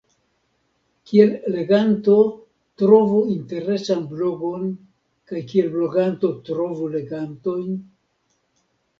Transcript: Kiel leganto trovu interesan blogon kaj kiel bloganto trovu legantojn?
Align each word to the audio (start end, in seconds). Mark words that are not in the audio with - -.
Kiel 1.09 1.33
leganto 1.55 2.15
trovu 2.81 3.19
interesan 3.33 4.01
blogon 4.13 4.65
kaj 5.33 5.41
kiel 5.51 5.69
bloganto 5.75 6.31
trovu 6.49 6.89
legantojn? 6.95 7.77